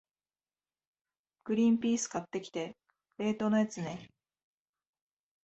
[1.43, 2.75] グリンピース買ってきて、
[3.19, 4.09] 冷凍のやつね。